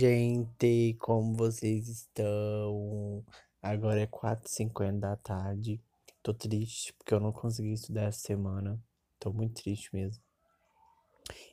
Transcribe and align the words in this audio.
gente, 0.00 0.96
como 0.98 1.34
vocês 1.34 1.86
estão? 1.86 3.22
Agora 3.60 4.00
é 4.00 4.06
4h50 4.06 4.98
da 4.98 5.14
tarde. 5.14 5.78
Tô 6.22 6.32
triste 6.32 6.94
porque 6.94 7.12
eu 7.12 7.20
não 7.20 7.30
consegui 7.32 7.74
estudar 7.74 8.04
essa 8.04 8.20
semana. 8.20 8.82
Tô 9.18 9.30
muito 9.30 9.62
triste 9.62 9.94
mesmo. 9.94 10.22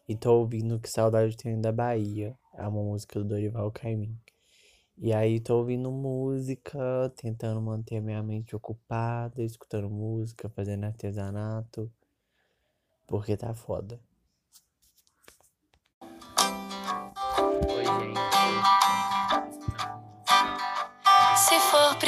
E 0.07 0.15
tô 0.15 0.39
ouvindo 0.39 0.79
Que 0.79 0.89
Saudade 0.89 1.35
Tenho 1.35 1.61
da 1.61 1.73
Bahia. 1.73 2.37
É 2.53 2.65
uma 2.65 2.81
música 2.81 3.19
do 3.19 3.25
Dorival 3.25 3.69
Caymmi. 3.69 4.17
E 4.97 5.13
aí 5.13 5.41
tô 5.41 5.57
ouvindo 5.57 5.91
música, 5.91 6.79
tentando 7.17 7.61
manter 7.61 7.99
minha 8.01 8.23
mente 8.23 8.55
ocupada, 8.55 9.43
escutando 9.43 9.89
música, 9.89 10.47
fazendo 10.51 10.85
artesanato. 10.85 11.91
Porque 13.05 13.35
tá 13.35 13.53
foda. 13.53 13.99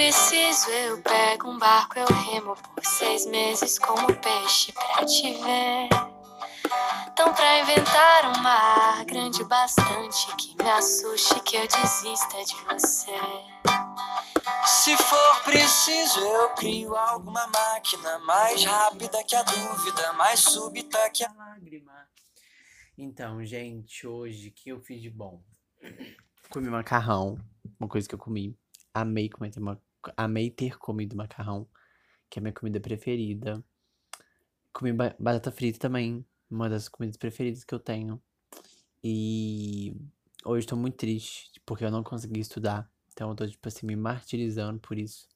Preciso, 0.09 0.71
eu 0.71 0.99
pego 1.03 1.47
um 1.47 1.59
barco, 1.59 1.99
eu 1.99 2.07
remo 2.07 2.55
por 2.55 2.83
seis 2.83 3.27
meses 3.27 3.77
como 3.77 4.07
peixe 4.07 4.73
pra 4.73 5.05
te 5.05 5.33
ver. 5.33 5.89
Então, 7.11 7.31
pra 7.31 7.59
inventar 7.59 8.25
um 8.25 8.41
mar 8.41 9.05
grande 9.05 9.43
bastante 9.43 10.35
que 10.35 10.55
me 10.63 10.67
assuste, 10.71 11.39
que 11.41 11.57
eu 11.57 11.67
desista 11.67 12.43
de 12.43 12.55
você. 12.65 13.19
Se 14.65 14.97
for 14.97 15.43
preciso, 15.43 16.19
eu 16.21 16.49
crio 16.55 16.95
alguma 16.95 17.45
máquina 17.45 18.17
mais 18.19 18.65
rápida 18.65 19.23
que 19.23 19.35
a 19.35 19.43
dúvida, 19.43 20.13
mais 20.13 20.39
súbita 20.39 21.07
que 21.11 21.23
a 21.23 21.31
lágrima. 21.31 22.09
Então, 22.97 23.45
gente, 23.45 24.07
hoje 24.07 24.47
o 24.47 24.53
que 24.53 24.69
eu 24.69 24.81
fiz 24.81 24.99
de 25.03 25.11
bom? 25.11 25.39
Comi 26.49 26.67
macarrão, 26.67 27.37
uma 27.79 27.87
coisa 27.87 28.09
que 28.09 28.15
eu 28.15 28.19
comi. 28.19 28.57
Amei 28.91 29.29
comer, 29.29 29.51
amei 30.17 30.49
ter 30.49 30.77
comido 30.77 31.15
macarrão, 31.15 31.67
que 32.29 32.39
é 32.39 32.41
a 32.41 32.43
minha 32.43 32.53
comida 32.53 32.79
preferida. 32.79 33.63
Comi 34.73 34.93
ba 34.93 35.15
batata 35.19 35.51
frita 35.51 35.79
também, 35.79 36.25
uma 36.49 36.69
das 36.69 36.87
comidas 36.87 37.17
preferidas 37.17 37.63
que 37.63 37.73
eu 37.73 37.79
tenho. 37.79 38.21
E 39.03 39.95
hoje 40.45 40.67
tô 40.67 40.75
muito 40.75 40.97
triste, 40.97 41.61
porque 41.65 41.85
eu 41.85 41.91
não 41.91 42.03
consegui 42.03 42.39
estudar. 42.39 42.89
Então 43.11 43.29
eu 43.29 43.35
tô, 43.35 43.47
tipo 43.47 43.67
assim, 43.67 43.85
me 43.85 43.95
martirizando 43.95 44.79
por 44.79 44.97
isso. 44.97 45.27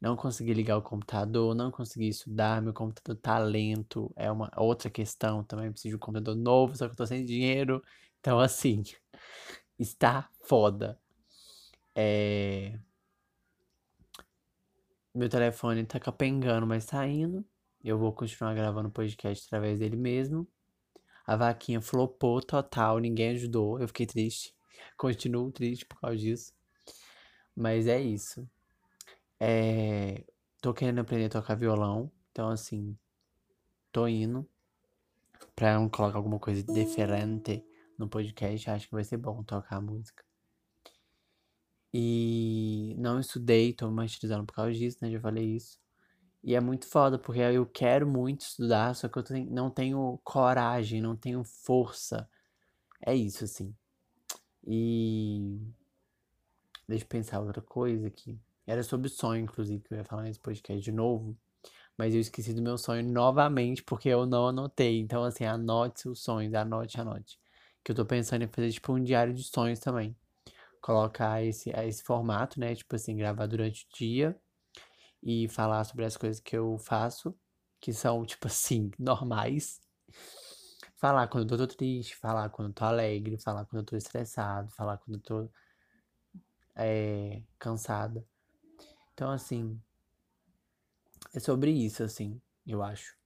Não 0.00 0.16
consegui 0.16 0.54
ligar 0.54 0.76
o 0.76 0.82
computador, 0.82 1.54
não 1.54 1.70
consegui 1.70 2.08
estudar, 2.08 2.62
meu 2.62 2.72
computador 2.72 3.16
tá 3.20 3.38
lento. 3.38 4.12
É 4.16 4.30
uma 4.30 4.50
outra 4.56 4.88
questão 4.90 5.42
também, 5.42 5.72
preciso 5.72 5.92
de 5.92 5.96
um 5.96 5.98
computador 5.98 6.36
novo, 6.36 6.76
só 6.76 6.86
que 6.86 6.92
eu 6.92 6.96
tô 6.96 7.06
sem 7.06 7.24
dinheiro. 7.24 7.82
Então, 8.20 8.38
assim, 8.38 8.82
está 9.78 10.28
foda. 10.42 10.98
É... 11.94 12.78
Meu 15.18 15.28
telefone 15.28 15.84
tá 15.84 15.98
capengando, 15.98 16.64
mas 16.64 16.86
tá 16.86 17.04
indo. 17.04 17.44
Eu 17.82 17.98
vou 17.98 18.12
continuar 18.12 18.54
gravando 18.54 18.88
o 18.88 18.92
podcast 18.92 19.44
através 19.46 19.80
dele 19.80 19.96
mesmo. 19.96 20.46
A 21.26 21.34
vaquinha 21.34 21.80
flopou 21.80 22.40
total, 22.40 23.00
ninguém 23.00 23.30
ajudou. 23.30 23.80
Eu 23.80 23.88
fiquei 23.88 24.06
triste. 24.06 24.54
Continuo 24.96 25.50
triste 25.50 25.84
por 25.86 25.98
causa 26.00 26.16
disso. 26.16 26.52
Mas 27.52 27.88
é 27.88 28.00
isso. 28.00 28.48
É... 29.40 30.24
Tô 30.62 30.72
querendo 30.72 31.00
aprender 31.00 31.24
a 31.24 31.30
tocar 31.30 31.56
violão. 31.56 32.12
Então, 32.30 32.48
assim, 32.50 32.96
tô 33.90 34.06
indo 34.06 34.48
pra 35.56 35.74
colocar 35.88 36.16
alguma 36.16 36.38
coisa 36.38 36.62
diferente 36.62 37.66
no 37.98 38.08
podcast. 38.08 38.70
Acho 38.70 38.86
que 38.86 38.94
vai 38.94 39.02
ser 39.02 39.16
bom 39.16 39.42
tocar 39.42 39.80
música. 39.80 40.27
E 41.92 42.94
não 42.98 43.18
estudei, 43.18 43.72
tô 43.72 43.88
me 43.88 43.94
martirizando 43.94 44.44
por 44.44 44.54
causa 44.54 44.72
disso, 44.72 44.98
né? 45.00 45.10
Já 45.10 45.20
falei 45.20 45.56
isso. 45.56 45.78
E 46.42 46.54
é 46.54 46.60
muito 46.60 46.86
foda, 46.86 47.18
porque 47.18 47.40
eu 47.40 47.66
quero 47.66 48.06
muito 48.06 48.42
estudar, 48.42 48.94
só 48.94 49.08
que 49.08 49.18
eu 49.18 49.24
não 49.50 49.70
tenho 49.70 50.20
coragem, 50.24 51.00
não 51.00 51.16
tenho 51.16 51.42
força. 51.44 52.28
É 53.04 53.14
isso, 53.14 53.44
assim. 53.44 53.74
E. 54.66 55.58
Deixa 56.88 57.04
eu 57.04 57.08
pensar 57.08 57.40
outra 57.40 57.62
coisa 57.62 58.06
aqui. 58.08 58.38
Era 58.66 58.82
sobre 58.82 59.08
sonho, 59.08 59.44
inclusive, 59.44 59.82
que 59.82 59.94
eu 59.94 59.98
ia 59.98 60.04
falar 60.04 60.22
nesse 60.22 60.40
podcast 60.40 60.80
de 60.82 60.92
novo. 60.92 61.36
Mas 61.96 62.14
eu 62.14 62.20
esqueci 62.20 62.54
do 62.54 62.62
meu 62.62 62.78
sonho 62.78 63.04
novamente, 63.04 63.82
porque 63.82 64.08
eu 64.08 64.26
não 64.26 64.48
anotei. 64.48 65.00
Então, 65.00 65.24
assim, 65.24 65.44
anote 65.44 66.02
seus 66.02 66.20
sonhos, 66.22 66.54
anote, 66.54 67.00
anote. 67.00 67.38
Que 67.84 67.92
eu 67.92 67.96
tô 67.96 68.06
pensando 68.06 68.42
em 68.44 68.48
fazer, 68.48 68.72
tipo, 68.72 68.92
um 68.92 69.02
diário 69.02 69.34
de 69.34 69.44
sonhos 69.44 69.80
também 69.80 70.16
colocar 70.80 71.42
esse, 71.42 71.70
esse 71.70 72.02
formato, 72.02 72.58
né? 72.60 72.74
Tipo 72.74 72.96
assim, 72.96 73.16
gravar 73.16 73.46
durante 73.46 73.84
o 73.84 73.96
dia 73.96 74.38
e 75.22 75.48
falar 75.48 75.84
sobre 75.84 76.04
as 76.04 76.16
coisas 76.16 76.40
que 76.40 76.56
eu 76.56 76.78
faço, 76.78 77.34
que 77.80 77.92
são, 77.92 78.24
tipo 78.24 78.46
assim, 78.46 78.90
normais. 78.98 79.80
Falar 80.96 81.28
quando 81.28 81.54
eu 81.54 81.58
tô 81.58 81.66
triste, 81.66 82.16
falar 82.16 82.48
quando 82.50 82.68
eu 82.68 82.74
tô 82.74 82.84
alegre, 82.84 83.38
falar 83.38 83.64
quando 83.66 83.82
eu 83.82 83.86
tô 83.86 83.96
estressado, 83.96 84.70
falar 84.72 84.98
quando 84.98 85.16
eu 85.16 85.22
tô 85.22 85.50
é, 86.74 87.42
cansada. 87.58 88.24
Então, 89.14 89.30
assim, 89.30 89.80
é 91.34 91.40
sobre 91.40 91.70
isso, 91.70 92.02
assim, 92.02 92.40
eu 92.66 92.82
acho. 92.82 93.16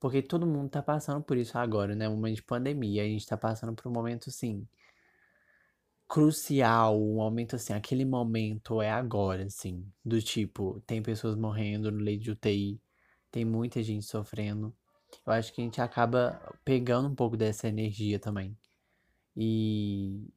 Porque 0.00 0.20
todo 0.20 0.46
mundo 0.46 0.68
tá 0.68 0.82
passando 0.82 1.22
por 1.22 1.36
isso 1.36 1.56
agora, 1.56 1.94
né? 1.94 2.08
Um 2.08 2.16
momento 2.16 2.36
de 2.36 2.42
pandemia. 2.42 3.02
A 3.02 3.06
gente 3.06 3.26
tá 3.26 3.36
passando 3.36 3.72
por 3.74 3.88
um 3.88 3.92
momento, 3.92 4.28
assim, 4.30 4.66
crucial, 6.12 7.00
um 7.00 7.14
momento 7.14 7.56
assim, 7.56 7.72
aquele 7.72 8.04
momento 8.04 8.82
é 8.82 8.90
agora, 8.90 9.44
assim, 9.44 9.90
do 10.04 10.20
tipo, 10.20 10.78
tem 10.86 11.02
pessoas 11.02 11.34
morrendo 11.36 11.90
no 11.90 12.04
leito 12.04 12.24
de 12.24 12.30
UTI, 12.32 12.78
tem 13.30 13.46
muita 13.46 13.82
gente 13.82 14.04
sofrendo. 14.04 14.76
Eu 15.26 15.32
acho 15.32 15.54
que 15.54 15.62
a 15.62 15.64
gente 15.64 15.80
acaba 15.80 16.38
pegando 16.66 17.08
um 17.08 17.14
pouco 17.14 17.34
dessa 17.34 17.66
energia 17.66 18.18
também. 18.18 18.54
E, 19.34 20.28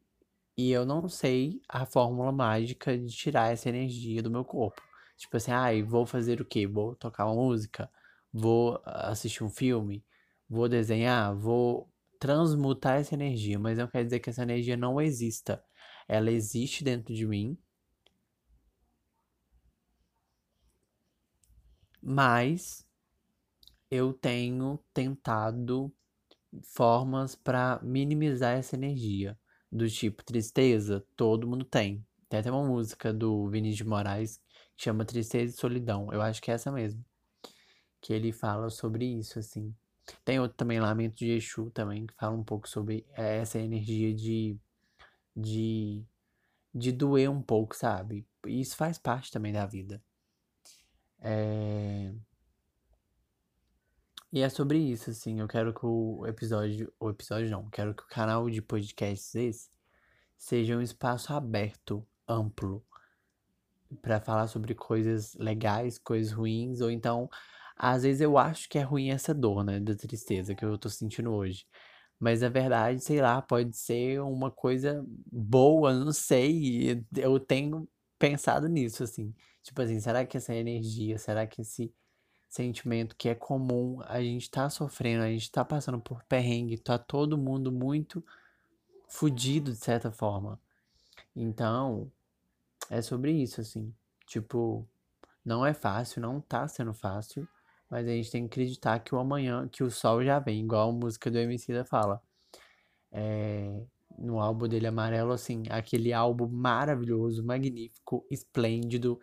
e 0.58 0.72
eu 0.72 0.86
não 0.86 1.10
sei 1.10 1.62
a 1.68 1.86
fórmula 1.86 2.32
mágica 2.32 2.98
de 2.98 3.14
tirar 3.14 3.52
essa 3.52 3.68
energia 3.68 4.24
do 4.24 4.32
meu 4.32 4.46
corpo. 4.46 4.82
Tipo 5.18 5.36
assim, 5.36 5.52
ai, 5.52 5.82
ah, 5.82 5.86
vou 5.86 6.06
fazer 6.06 6.40
o 6.40 6.46
quê? 6.46 6.66
Vou 6.66 6.96
tocar 6.96 7.26
uma 7.26 7.36
música? 7.36 7.92
Vou 8.32 8.82
assistir 8.86 9.44
um 9.44 9.50
filme? 9.50 10.06
Vou 10.50 10.70
desenhar? 10.70 11.36
Vou 11.36 11.92
transmutar 12.26 13.00
essa 13.00 13.14
energia, 13.14 13.60
mas 13.60 13.78
não 13.78 13.88
quer 13.88 14.04
dizer 14.04 14.20
que 14.20 14.32
essa 14.32 14.42
energia 14.42 14.76
não 14.76 15.00
exista. 15.00 15.64
Ela 16.08 16.32
existe 16.32 16.84
dentro 16.84 17.14
de 17.14 17.26
mim, 17.28 17.56
mas 22.02 22.84
eu 23.92 24.12
tenho 24.12 24.80
tentado 24.92 25.94
formas 26.64 27.36
para 27.36 27.80
minimizar 27.84 28.58
essa 28.58 28.76
energia. 28.76 29.38
Do 29.72 29.88
tipo 29.88 30.24
tristeza, 30.24 31.06
todo 31.16 31.48
mundo 31.48 31.64
tem. 31.64 32.04
Tem 32.28 32.40
até 32.40 32.52
uma 32.52 32.66
música 32.66 33.14
do 33.14 33.48
Vinícius 33.50 33.78
de 33.78 33.84
Moraes 33.86 34.42
que 34.76 34.84
chama 34.84 35.06
Tristeza 35.06 35.54
e 35.54 35.58
Solidão. 35.58 36.12
Eu 36.12 36.22
acho 36.22 36.42
que 36.42 36.50
é 36.50 36.56
essa 36.56 36.72
mesmo. 36.72 37.06
Que 38.02 38.14
ele 38.14 38.32
fala 38.32 38.70
sobre 38.70 39.06
isso, 39.06 39.38
assim. 39.38 39.76
Tem 40.24 40.40
outro 40.40 40.58
também, 40.58 40.80
Lamento 40.80 41.16
de 41.16 41.32
Exu, 41.32 41.70
também, 41.72 42.06
que 42.06 42.14
fala 42.16 42.36
um 42.36 42.44
pouco 42.44 42.70
sobre 42.70 43.06
eh, 43.14 43.38
essa 43.38 43.60
energia 43.60 44.14
de, 44.14 44.60
de, 45.36 46.04
de 46.74 46.92
doer 46.92 47.30
um 47.30 47.42
pouco, 47.42 47.76
sabe? 47.76 48.28
Isso 48.46 48.76
faz 48.76 48.98
parte 48.98 49.32
também 49.32 49.52
da 49.54 49.66
vida. 49.66 50.02
É... 51.20 52.14
E 54.32 54.42
é 54.42 54.50
sobre 54.50 54.78
isso, 54.78 55.10
assim. 55.10 55.40
Eu 55.40 55.48
quero 55.48 55.74
que 55.74 55.86
o 55.86 56.26
episódio. 56.28 56.94
O 57.00 57.10
episódio 57.10 57.50
não. 57.50 57.70
Quero 57.70 57.96
que 57.96 58.04
o 58.04 58.08
canal 58.08 58.50
de 58.50 58.62
podcasts 58.62 59.34
esse 59.34 59.70
seja 60.38 60.76
um 60.76 60.82
espaço 60.82 61.34
aberto, 61.34 62.06
amplo, 62.28 62.86
para 64.02 64.20
falar 64.20 64.48
sobre 64.48 64.76
coisas 64.76 65.34
legais, 65.36 65.98
coisas 65.98 66.32
ruins, 66.32 66.82
ou 66.82 66.92
então 66.92 67.30
às 67.76 68.04
vezes 68.04 68.22
eu 68.22 68.38
acho 68.38 68.70
que 68.70 68.78
é 68.78 68.82
ruim 68.82 69.10
essa 69.10 69.34
dor, 69.34 69.64
né, 69.64 69.80
da 69.80 69.96
tristeza 69.96 70.56
que 70.56 70.64
eu 70.66 70.78
tô 70.78 70.90
sentindo 70.90 71.32
hoje. 71.32 71.66
Mas 72.20 72.42
na 72.42 72.50
verdade, 72.50 73.02
sei 73.02 73.22
lá, 73.22 73.42
pode 73.42 73.76
ser 73.78 74.22
uma 74.22 74.50
coisa 74.52 75.06
boa, 75.32 75.94
não 75.94 76.14
sei. 76.14 77.06
Eu 77.18 77.40
tenho 77.40 77.88
pensado 78.18 78.68
nisso, 78.70 79.04
assim. 79.04 79.34
Tipo 79.62 79.82
assim, 79.82 80.00
será 80.00 80.26
que 80.26 80.38
essa 80.38 80.54
energia, 80.56 81.18
será 81.18 81.46
que 81.46 81.62
esse 81.62 81.94
sentimento 82.48 83.16
que 83.18 83.28
é 83.30 83.36
comum, 83.36 84.00
a 84.06 84.22
gente 84.22 84.50
tá 84.50 84.70
sofrendo, 84.70 85.24
a 85.24 85.30
gente 85.30 85.52
tá 85.52 85.66
passando 85.66 86.00
por 86.00 86.24
perrengue, 86.24 86.78
tá 86.78 86.98
todo 86.98 87.38
mundo 87.38 87.72
muito 87.72 88.24
fudido 89.10 89.72
de 89.72 89.78
certa 89.78 90.12
forma. 90.12 90.60
Então, 91.36 92.10
é 92.90 93.02
sobre 93.02 93.32
isso, 93.32 93.60
assim. 93.60 93.94
Tipo, 94.26 94.88
não 95.44 95.66
é 95.66 95.74
fácil, 95.74 96.22
não 96.22 96.40
tá 96.40 96.68
sendo 96.68 96.94
fácil. 96.94 97.48
Mas 97.90 98.08
a 98.08 98.12
gente 98.12 98.32
tem 98.32 98.48
que 98.48 98.54
acreditar 98.54 99.00
que 99.00 99.14
o 99.14 99.20
amanhã, 99.20 99.68
que 99.68 99.84
o 99.84 99.92
sol 99.92 100.24
já 100.24 100.40
vem, 100.40 100.62
igual 100.62 100.90
a 100.90 100.94
música 100.94 101.30
do 101.30 101.38
MC 101.38 101.74
da 101.74 101.86
fala. 101.86 102.22
É, 103.12 103.86
no 104.18 104.40
álbum 104.40 104.68
dele 104.68 104.88
amarelo, 104.88 105.32
assim, 105.32 105.64
aquele 105.70 106.14
álbum 106.14 106.48
maravilhoso, 106.48 107.44
magnífico, 107.44 108.26
esplêndido, 108.30 109.20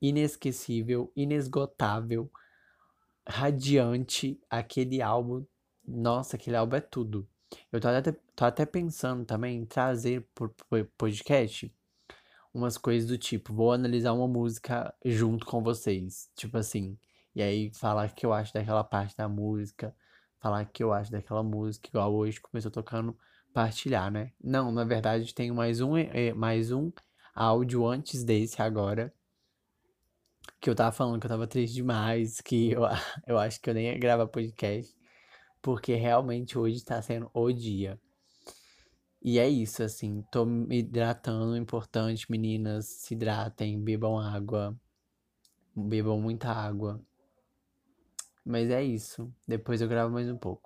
inesquecível, 0.00 1.12
inesgotável, 1.16 2.30
radiante, 3.28 4.40
aquele 4.48 5.02
álbum. 5.02 5.44
Nossa, 5.86 6.36
aquele 6.36 6.56
álbum 6.56 6.76
é 6.76 6.80
tudo. 6.80 7.28
Eu 7.72 7.80
tô 7.80 7.88
até, 7.88 8.12
tô 8.12 8.44
até 8.44 8.66
pensando 8.66 9.24
também 9.24 9.58
em 9.58 9.64
trazer 9.66 10.26
por, 10.34 10.50
por 10.68 10.84
podcast 10.98 11.72
umas 12.52 12.78
coisas 12.78 13.08
do 13.08 13.18
tipo, 13.18 13.52
vou 13.52 13.72
analisar 13.72 14.12
uma 14.12 14.26
música 14.26 14.94
junto 15.04 15.44
com 15.44 15.62
vocês. 15.62 16.30
Tipo 16.34 16.56
assim, 16.58 16.98
e 17.36 17.42
aí 17.42 17.70
falar 17.74 18.14
que 18.14 18.24
eu 18.24 18.32
acho 18.32 18.54
daquela 18.54 18.82
parte 18.82 19.14
da 19.14 19.28
música, 19.28 19.94
falar 20.40 20.64
que 20.64 20.82
eu 20.82 20.90
acho 20.90 21.12
daquela 21.12 21.42
música, 21.42 21.86
igual 21.90 22.14
hoje 22.14 22.40
começou 22.40 22.70
tocando, 22.70 23.14
partilhar, 23.52 24.10
né? 24.10 24.32
Não, 24.42 24.72
na 24.72 24.84
verdade 24.84 25.34
tenho 25.34 25.54
mais 25.54 25.82
um, 25.82 25.98
eh, 25.98 26.32
mais 26.32 26.72
um 26.72 26.90
áudio 27.34 27.86
antes 27.86 28.24
desse 28.24 28.62
agora. 28.62 29.12
Que 30.58 30.70
eu 30.70 30.74
tava 30.74 30.92
falando 30.92 31.20
que 31.20 31.26
eu 31.26 31.30
tava 31.30 31.46
triste 31.46 31.74
demais, 31.74 32.40
que 32.40 32.70
eu, 32.72 32.82
eu 33.28 33.38
acho 33.38 33.60
que 33.60 33.68
eu 33.68 33.74
nem 33.74 33.88
ia 33.88 33.98
gravar 33.98 34.26
podcast. 34.28 34.96
Porque 35.60 35.94
realmente 35.94 36.58
hoje 36.58 36.82
tá 36.82 37.02
sendo 37.02 37.30
o 37.34 37.52
dia. 37.52 38.00
E 39.22 39.38
é 39.38 39.46
isso, 39.46 39.82
assim, 39.82 40.22
tô 40.32 40.46
me 40.46 40.78
hidratando, 40.78 41.54
importante, 41.56 42.30
meninas, 42.30 42.86
se 42.86 43.12
hidratem, 43.12 43.78
bebam 43.82 44.18
água, 44.18 44.74
bebam 45.74 46.18
muita 46.20 46.50
água. 46.50 47.04
Mas 48.46 48.70
é 48.70 48.82
isso, 48.82 49.30
depois 49.46 49.82
eu 49.82 49.88
gravo 49.88 50.10
mais 50.14 50.26
um 50.30 50.38
pouco. 50.38 50.65